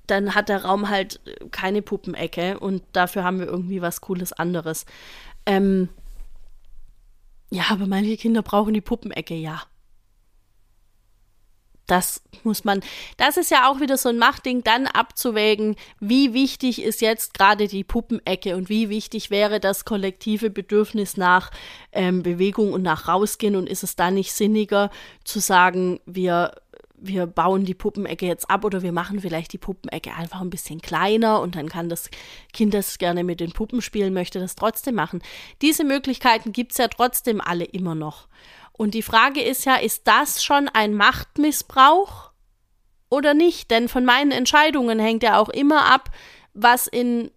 [0.09, 1.21] dann hat der Raum halt
[1.53, 4.87] keine Puppenecke und dafür haben wir irgendwie was Cooles anderes.
[5.47, 5.91] Ähm,
[7.51, 9.63] ja, aber manche Kinder brauchen die Puppenecke, ja.
[11.89, 12.83] Das muss man,
[13.17, 17.67] das ist ja auch wieder so ein Machtding, dann abzuwägen, wie wichtig ist jetzt gerade
[17.67, 21.51] die Puppenecke und wie wichtig wäre das kollektive Bedürfnis nach
[21.93, 24.91] ähm, Bewegung und nach Rausgehen und ist es da nicht sinniger
[25.25, 26.53] zu sagen, wir
[27.01, 30.81] wir bauen die Puppenecke jetzt ab oder wir machen vielleicht die Puppenecke einfach ein bisschen
[30.81, 32.11] kleiner und dann kann das
[32.53, 35.23] Kind, das gerne mit den Puppen spielen möchte, das trotzdem machen.
[35.63, 38.29] Diese Möglichkeiten gibt es ja trotzdem alle immer noch.
[38.73, 42.31] Und die Frage ist ja, ist das schon ein Machtmissbrauch
[43.11, 43.71] oder nicht?
[43.71, 46.11] Denn von meinen Entscheidungen hängt ja auch immer ab,
[46.55, 47.31] was in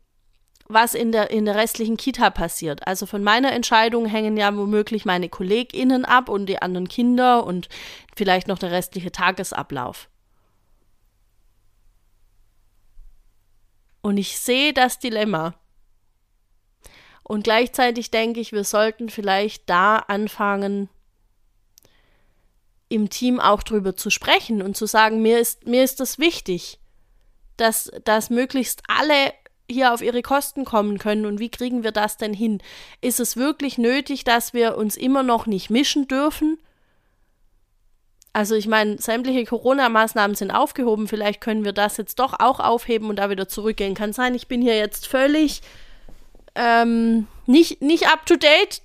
[0.73, 2.87] was in der, in der restlichen Kita passiert.
[2.87, 7.69] Also von meiner Entscheidung hängen ja womöglich meine KollegInnen ab und die anderen Kinder und
[8.15, 10.09] vielleicht noch der restliche Tagesablauf.
[14.01, 15.53] Und ich sehe das Dilemma.
[17.23, 20.89] Und gleichzeitig denke ich, wir sollten vielleicht da anfangen,
[22.89, 26.79] im Team auch drüber zu sprechen und zu sagen, mir ist, mir ist das wichtig,
[27.55, 29.33] dass, dass möglichst alle
[29.71, 32.61] hier auf ihre Kosten kommen können und wie kriegen wir das denn hin?
[33.01, 36.57] Ist es wirklich nötig, dass wir uns immer noch nicht mischen dürfen?
[38.33, 43.09] Also ich meine, sämtliche Corona-Maßnahmen sind aufgehoben, vielleicht können wir das jetzt doch auch aufheben
[43.09, 43.93] und da wieder zurückgehen.
[43.93, 45.61] Kann sein, ich bin hier jetzt völlig
[46.55, 48.81] ähm, nicht, nicht up to date.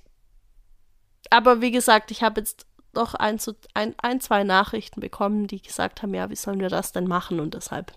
[1.29, 3.39] Aber wie gesagt, ich habe jetzt doch ein,
[3.73, 7.39] ein, ein, zwei Nachrichten bekommen, die gesagt haben, ja, wie sollen wir das denn machen?
[7.39, 7.93] Und deshalb.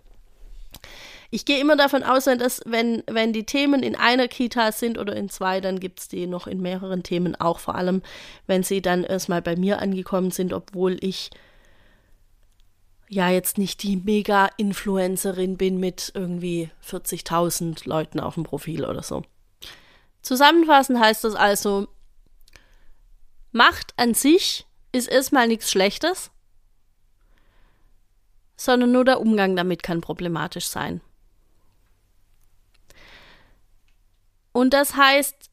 [1.30, 5.14] Ich gehe immer davon aus, dass wenn, wenn die Themen in einer Kita sind oder
[5.14, 8.02] in zwei, dann gibt es die noch in mehreren Themen auch, vor allem
[8.48, 11.30] wenn sie dann erstmal bei mir angekommen sind, obwohl ich
[13.08, 19.22] ja jetzt nicht die Mega-Influencerin bin mit irgendwie 40.000 Leuten auf dem Profil oder so.
[20.22, 21.86] Zusammenfassend heißt das also,
[23.52, 26.30] Macht an sich ist erstmal nichts Schlechtes,
[28.56, 31.00] sondern nur der Umgang damit kann problematisch sein.
[34.52, 35.50] Und das heißt,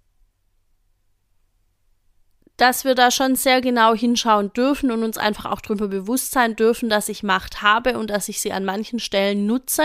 [2.58, 6.56] dass wir da schon sehr genau hinschauen dürfen und uns einfach auch darüber bewusst sein
[6.56, 9.84] dürfen, dass ich Macht habe und dass ich sie an manchen Stellen nutze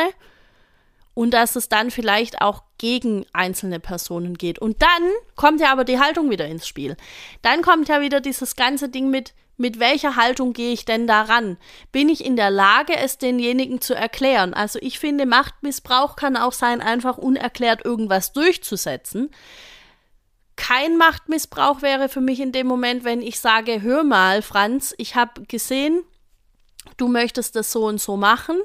[1.15, 4.59] und dass es dann vielleicht auch gegen einzelne Personen geht.
[4.59, 6.97] Und dann kommt ja aber die Haltung wieder ins Spiel.
[7.43, 11.59] Dann kommt ja wieder dieses ganze Ding mit, mit welcher Haltung gehe ich denn daran?
[11.93, 14.55] Bin ich in der Lage, es denjenigen zu erklären?
[14.55, 19.31] Also ich finde, Machtmissbrauch kann auch sein, einfach unerklärt irgendwas durchzusetzen.
[20.57, 25.15] Kein Machtmissbrauch wäre für mich in dem Moment, wenn ich sage, hör mal, Franz, ich
[25.15, 26.03] habe gesehen,
[26.97, 28.57] du möchtest das so und so machen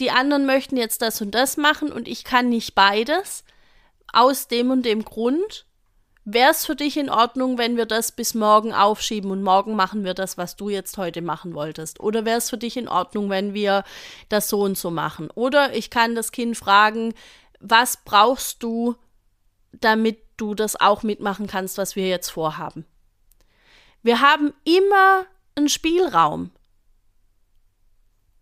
[0.00, 3.44] die anderen möchten jetzt das und das machen und ich kann nicht beides,
[4.12, 5.66] aus dem und dem Grund.
[6.24, 10.04] Wäre es für dich in Ordnung, wenn wir das bis morgen aufschieben und morgen machen
[10.04, 11.98] wir das, was du jetzt heute machen wolltest?
[12.00, 13.84] Oder wäre es für dich in Ordnung, wenn wir
[14.28, 15.30] das so und so machen?
[15.34, 17.14] Oder ich kann das Kind fragen,
[17.58, 18.96] was brauchst du,
[19.72, 22.84] damit du das auch mitmachen kannst, was wir jetzt vorhaben?
[24.02, 26.50] Wir haben immer einen Spielraum.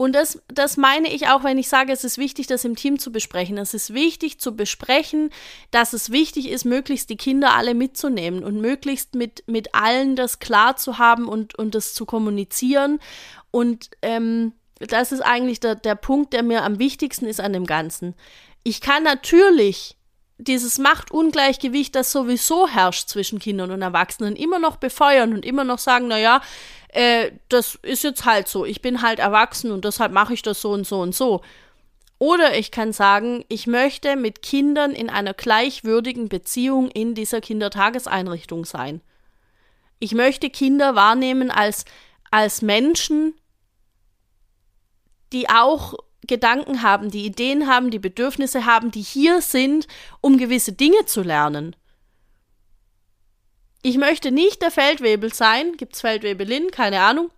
[0.01, 3.01] Und das, das meine ich auch, wenn ich sage, es ist wichtig, das im Team
[3.01, 3.59] zu besprechen.
[3.59, 5.31] Es ist wichtig zu besprechen,
[5.73, 10.39] dass es wichtig ist, möglichst die Kinder alle mitzunehmen und möglichst mit, mit allen das
[10.39, 13.01] klar zu haben und, und das zu kommunizieren.
[13.51, 17.67] Und ähm, das ist eigentlich der, der Punkt, der mir am wichtigsten ist an dem
[17.67, 18.15] Ganzen.
[18.63, 19.98] Ich kann natürlich
[20.39, 25.79] dieses Machtungleichgewicht, das sowieso herrscht zwischen Kindern und Erwachsenen, immer noch befeuern und immer noch
[25.79, 26.41] sagen, naja,
[26.89, 30.61] äh, das ist jetzt halt so, ich bin halt erwachsen und deshalb mache ich das
[30.61, 31.43] so und so und so.
[32.19, 38.65] Oder ich kann sagen, ich möchte mit Kindern in einer gleichwürdigen Beziehung in dieser Kindertageseinrichtung
[38.65, 39.01] sein.
[40.01, 41.85] Ich möchte Kinder wahrnehmen als,
[42.31, 43.35] als Menschen,
[45.33, 45.95] die auch
[46.27, 49.87] Gedanken haben, die Ideen haben, die Bedürfnisse haben, die hier sind,
[50.21, 51.77] um gewisse Dinge zu lernen.
[53.83, 55.77] Ich möchte nicht der Feldwebel sein.
[55.77, 56.71] Gibt's Feldwebelin?
[56.71, 57.31] Keine Ahnung.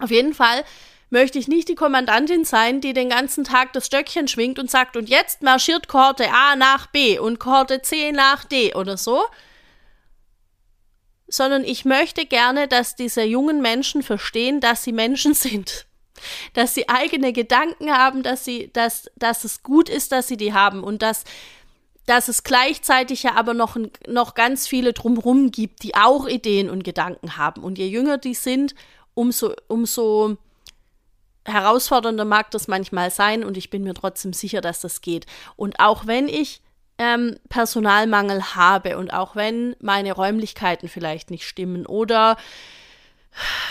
[0.00, 0.64] Auf jeden Fall
[1.08, 4.96] möchte ich nicht die Kommandantin sein, die den ganzen Tag das Stöckchen schwingt und sagt,
[4.96, 9.22] und jetzt marschiert Korte A nach B und Korte C nach D oder so.
[11.28, 15.86] Sondern ich möchte gerne, dass diese jungen Menschen verstehen, dass sie Menschen sind.
[16.54, 20.52] Dass sie eigene Gedanken haben, dass sie, dass, dass es gut ist, dass sie die
[20.52, 21.24] haben und dass
[22.06, 23.76] dass es gleichzeitig ja aber noch,
[24.06, 27.62] noch ganz viele drumherum gibt, die auch Ideen und Gedanken haben.
[27.62, 28.76] Und je jünger die sind,
[29.14, 30.36] umso, umso
[31.44, 33.42] herausfordernder mag das manchmal sein.
[33.42, 35.26] Und ich bin mir trotzdem sicher, dass das geht.
[35.56, 36.62] Und auch wenn ich
[36.98, 42.36] ähm, Personalmangel habe und auch wenn meine Räumlichkeiten vielleicht nicht stimmen oder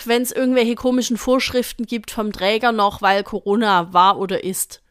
[0.04, 4.82] wenn es irgendwelche komischen Vorschriften gibt vom Träger noch, weil Corona war oder ist.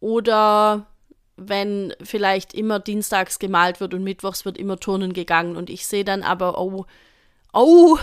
[0.00, 0.86] Oder
[1.36, 6.04] wenn vielleicht immer dienstags gemalt wird und mittwochs wird immer turnen gegangen und ich sehe
[6.04, 6.86] dann aber, oh,
[7.52, 7.98] oh,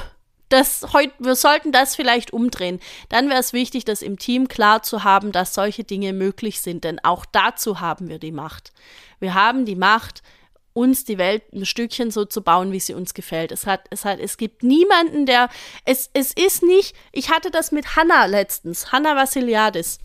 [0.50, 2.80] das heute, wir sollten das vielleicht umdrehen.
[3.10, 6.84] Dann wäre es wichtig, das im Team klar zu haben, dass solche Dinge möglich sind,
[6.84, 8.74] denn auch dazu haben wir die Macht.
[9.20, 10.24] Wir haben die Macht,
[10.74, 13.52] uns die Welt ein Stückchen so zu bauen, wie sie uns gefällt.
[13.52, 15.50] Es hat, es hat, es gibt niemanden, der,
[15.86, 20.00] es, es ist nicht, ich hatte das mit Hannah letztens, Hannah Vassiliadis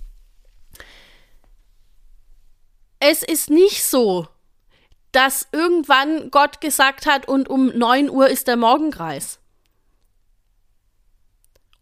[3.01, 4.27] es ist nicht so,
[5.13, 9.39] dass irgendwann Gott gesagt hat und um 9 Uhr ist der Morgenkreis.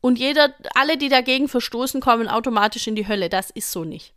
[0.01, 3.31] Und jeder, alle, die dagegen verstoßen, kommen automatisch in die Hölle.
[3.31, 4.13] Das ist so nicht.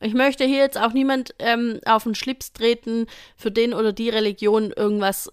[0.00, 3.06] Ich möchte hier jetzt auch niemand ähm, auf den Schlips treten,
[3.36, 5.32] für den oder die Religion irgendwas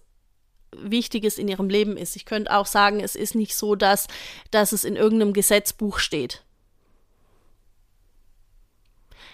[0.71, 2.15] Wichtiges in ihrem Leben ist.
[2.15, 4.07] Ich könnte auch sagen, es ist nicht so, dass,
[4.51, 6.43] dass es in irgendeinem Gesetzbuch steht.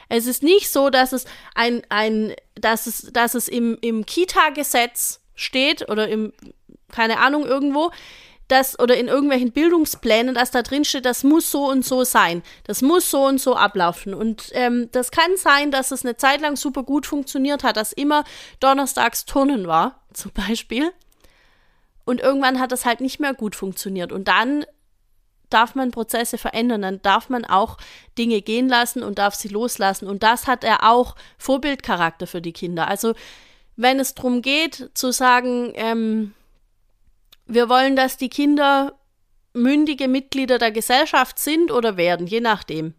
[0.10, 5.22] Es ist nicht so, dass es ein, ein, dass es, dass es im, im Kita-Gesetz
[5.36, 6.34] steht oder im,
[6.92, 7.92] keine Ahnung, irgendwo,
[8.52, 12.44] dass, oder in irgendwelchen Bildungsplänen, dass da drin steht, das muss so und so sein.
[12.66, 14.14] Das muss so und so ablaufen.
[14.14, 17.94] Und ähm, das kann sein, dass es eine Zeit lang super gut funktioniert hat, dass
[17.94, 18.26] immer
[18.60, 20.92] donnerstags Turnen war, zum Beispiel.
[22.04, 24.12] Und irgendwann hat das halt nicht mehr gut funktioniert.
[24.12, 24.66] Und dann
[25.50, 27.78] darf man Prozesse verändern, dann darf man auch
[28.18, 30.08] Dinge gehen lassen und darf sie loslassen.
[30.08, 32.88] Und das hat er auch Vorbildcharakter für die Kinder.
[32.88, 33.14] Also
[33.78, 36.34] wenn es darum geht zu sagen, ähm,
[37.54, 38.98] wir wollen, dass die Kinder
[39.54, 42.94] mündige Mitglieder der Gesellschaft sind oder werden, je nachdem.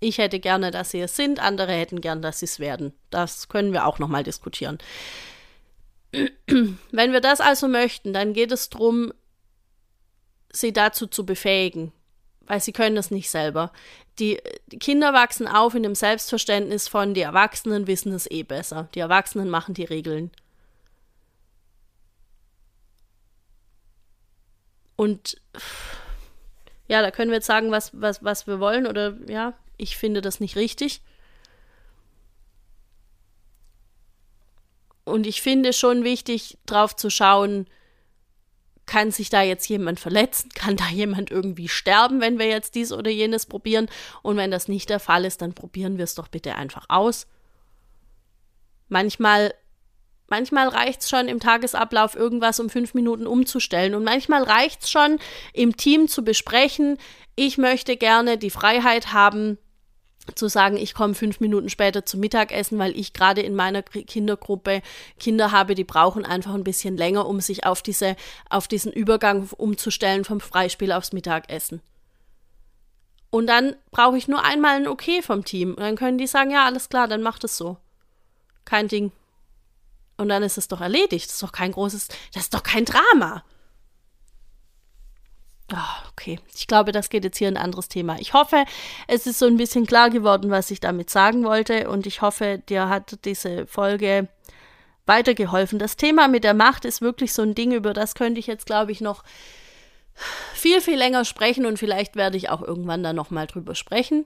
[0.00, 2.92] Ich hätte gerne, dass sie es sind, andere hätten gern, dass sie es werden.
[3.10, 4.78] Das können wir auch nochmal diskutieren.
[6.12, 9.12] Wenn wir das also möchten, dann geht es darum,
[10.50, 11.92] sie dazu zu befähigen,
[12.46, 13.72] weil sie können das nicht selber.
[14.18, 14.40] Die,
[14.80, 18.88] Kinder wachsen auf in dem Selbstverständnis von, die Erwachsenen wissen es eh besser.
[18.94, 20.30] Die Erwachsenen machen die Regeln.
[24.98, 25.40] Und
[26.88, 30.20] ja, da können wir jetzt sagen, was, was, was wir wollen, oder ja, ich finde
[30.20, 31.02] das nicht richtig.
[35.04, 37.68] Und ich finde schon wichtig, drauf zu schauen,
[38.86, 40.48] kann sich da jetzt jemand verletzen?
[40.52, 43.88] Kann da jemand irgendwie sterben, wenn wir jetzt dies oder jenes probieren?
[44.22, 47.28] Und wenn das nicht der Fall ist, dann probieren wir es doch bitte einfach aus.
[48.88, 49.54] Manchmal,
[50.28, 53.94] manchmal reicht es schon im Tagesablauf, irgendwas um fünf Minuten umzustellen.
[53.94, 55.18] Und manchmal reicht es schon,
[55.52, 56.98] im Team zu besprechen,
[57.34, 59.58] ich möchte gerne die Freiheit haben,
[60.34, 64.82] zu sagen, ich komme fünf Minuten später zum Mittagessen, weil ich gerade in meiner Kindergruppe
[65.18, 68.16] Kinder habe, die brauchen einfach ein bisschen länger, um sich auf diese,
[68.50, 71.80] auf diesen Übergang umzustellen vom Freispiel aufs Mittagessen.
[73.30, 75.70] Und dann brauche ich nur einmal ein Okay vom Team.
[75.70, 77.76] Und dann können die sagen, ja, alles klar, dann macht es so.
[78.64, 79.12] Kein Ding.
[80.18, 81.26] Und dann ist es doch erledigt.
[81.26, 83.42] Das ist doch kein großes, das ist doch kein Drama.
[85.72, 88.18] Oh, okay, ich glaube, das geht jetzt hier ein anderes Thema.
[88.18, 88.64] Ich hoffe,
[89.06, 92.62] es ist so ein bisschen klar geworden, was ich damit sagen wollte und ich hoffe,
[92.68, 94.28] dir hat diese Folge
[95.04, 95.78] weitergeholfen.
[95.78, 98.64] Das Thema mit der Macht ist wirklich so ein Ding, über das könnte ich jetzt,
[98.64, 99.24] glaube ich, noch
[100.54, 104.24] viel, viel länger sprechen und vielleicht werde ich auch irgendwann da nochmal drüber sprechen.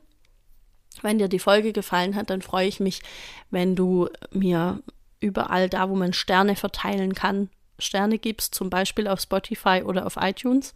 [1.02, 3.02] Wenn dir die Folge gefallen hat, dann freue ich mich,
[3.50, 4.80] wenn du mir
[5.22, 7.48] überall da, wo man Sterne verteilen kann,
[7.82, 10.74] Sterne gibst, zum Beispiel auf Spotify oder auf iTunes.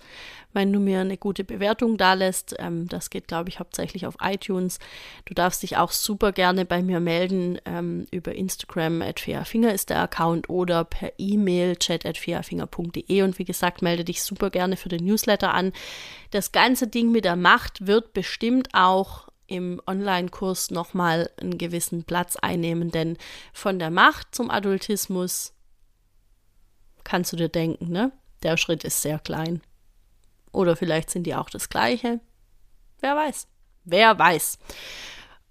[0.52, 4.16] Wenn du mir eine gute Bewertung da lässt, ähm, das geht, glaube ich, hauptsächlich auf
[4.22, 4.78] iTunes.
[5.26, 9.90] Du darfst dich auch super gerne bei mir melden ähm, über Instagram, at Finger ist
[9.90, 13.22] der Account oder per E-Mail, chat at fairfinger.de.
[13.22, 15.72] Und wie gesagt, melde dich super gerne für den Newsletter an.
[16.30, 22.36] Das ganze Ding mit der Macht wird bestimmt auch im Online-Kurs nochmal einen gewissen Platz
[22.36, 23.16] einnehmen, denn
[23.52, 25.52] von der Macht zum Adultismus
[27.04, 28.12] kannst du dir denken, ne?
[28.42, 29.62] Der Schritt ist sehr klein.
[30.52, 32.20] Oder vielleicht sind die auch das gleiche.
[33.00, 33.46] Wer weiß.
[33.84, 34.58] Wer weiß.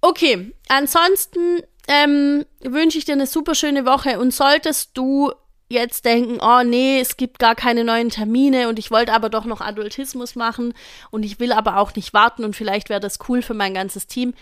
[0.01, 5.31] Okay, ansonsten ähm, wünsche ich dir eine super schöne Woche und solltest du
[5.67, 9.45] jetzt denken, oh nee, es gibt gar keine neuen Termine und ich wollte aber doch
[9.45, 10.73] noch Adultismus machen
[11.12, 14.08] und ich will aber auch nicht warten und vielleicht wäre das cool für mein ganzes
[14.08, 14.34] Team,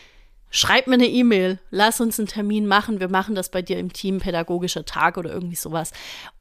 [0.50, 3.92] schreib mir eine E-Mail, lass uns einen Termin machen, wir machen das bei dir im
[3.92, 5.92] Team, pädagogischer Tag oder irgendwie sowas.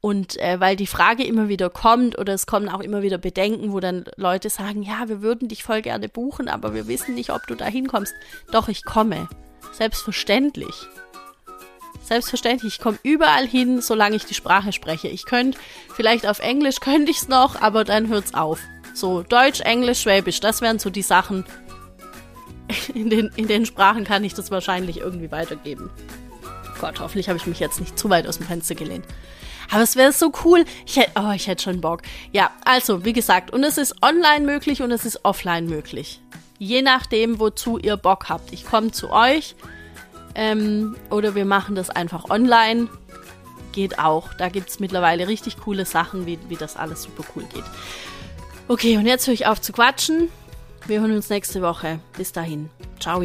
[0.01, 3.73] Und äh, weil die Frage immer wieder kommt oder es kommen auch immer wieder Bedenken,
[3.73, 7.31] wo dann Leute sagen, ja, wir würden dich voll gerne buchen, aber wir wissen nicht,
[7.31, 8.13] ob du da hinkommst.
[8.51, 9.27] Doch, ich komme.
[9.71, 10.87] Selbstverständlich.
[12.03, 15.07] Selbstverständlich, ich komme überall hin, solange ich die Sprache spreche.
[15.07, 15.57] Ich könnte,
[15.95, 18.59] vielleicht auf Englisch könnte ich es noch, aber dann hört's auf.
[18.93, 21.45] So, Deutsch, Englisch, Schwäbisch, das wären so die Sachen,
[22.93, 25.89] in den, in den Sprachen kann ich das wahrscheinlich irgendwie weitergeben.
[26.79, 29.05] Gott, hoffentlich habe ich mich jetzt nicht zu weit aus dem Fenster gelehnt.
[29.71, 30.65] Aber es wäre so cool.
[30.85, 32.01] Ich hätte, oh, ich hätte schon Bock.
[32.31, 36.19] Ja, also, wie gesagt, und es ist online möglich und es ist offline möglich.
[36.59, 38.51] Je nachdem, wozu ihr Bock habt.
[38.51, 39.55] Ich komme zu euch
[40.35, 42.87] ähm, oder wir machen das einfach online.
[43.71, 44.33] Geht auch.
[44.35, 47.63] Da gibt es mittlerweile richtig coole Sachen, wie, wie das alles super cool geht.
[48.67, 50.29] Okay, und jetzt höre ich auf zu quatschen.
[50.85, 51.99] Wir hören uns nächste Woche.
[52.17, 52.69] Bis dahin.
[52.99, 53.21] Ciao.